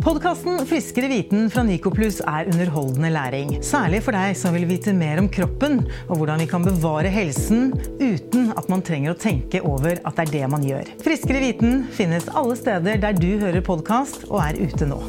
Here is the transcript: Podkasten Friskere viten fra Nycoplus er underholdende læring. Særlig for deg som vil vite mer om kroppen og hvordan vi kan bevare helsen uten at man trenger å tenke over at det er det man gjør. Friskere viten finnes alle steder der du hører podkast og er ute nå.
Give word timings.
Podkasten 0.00 0.62
Friskere 0.66 1.10
viten 1.12 1.50
fra 1.52 1.60
Nycoplus 1.62 2.22
er 2.24 2.48
underholdende 2.48 3.10
læring. 3.12 3.50
Særlig 3.60 4.00
for 4.06 4.16
deg 4.16 4.32
som 4.38 4.56
vil 4.56 4.64
vite 4.70 4.94
mer 4.96 5.20
om 5.20 5.28
kroppen 5.28 5.82
og 6.06 6.14
hvordan 6.16 6.40
vi 6.40 6.48
kan 6.48 6.64
bevare 6.64 7.12
helsen 7.12 7.74
uten 8.00 8.48
at 8.56 8.72
man 8.72 8.80
trenger 8.86 9.12
å 9.12 9.20
tenke 9.20 9.60
over 9.60 10.00
at 10.00 10.16
det 10.16 10.28
er 10.30 10.36
det 10.38 10.52
man 10.56 10.64
gjør. 10.64 10.88
Friskere 11.04 11.44
viten 11.44 11.82
finnes 11.92 12.32
alle 12.32 12.56
steder 12.56 13.02
der 13.04 13.20
du 13.20 13.34
hører 13.44 13.60
podkast 13.60 14.24
og 14.30 14.40
er 14.46 14.62
ute 14.64 14.88
nå. 14.88 15.02